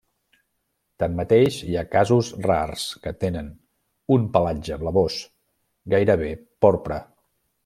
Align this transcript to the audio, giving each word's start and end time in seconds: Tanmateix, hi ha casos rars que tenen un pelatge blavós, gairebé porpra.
Tanmateix, 1.01 1.57
hi 1.67 1.75
ha 1.77 1.83
casos 1.95 2.31
rars 2.47 2.85
que 3.05 3.13
tenen 3.25 3.53
un 4.19 4.27
pelatge 4.39 4.81
blavós, 4.87 5.21
gairebé 5.97 6.33
porpra. 6.67 7.03